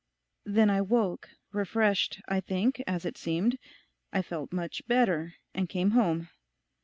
'Then 0.45 0.67
I 0.67 0.81
woke; 0.81 1.29
refreshed, 1.51 2.23
I 2.27 2.39
think, 2.39 2.81
as 2.87 3.05
it 3.05 3.19
seemed—I 3.19 4.23
felt 4.23 4.51
much 4.51 4.81
better 4.87 5.35
and 5.53 5.69
came 5.69 5.91
home. 5.91 6.29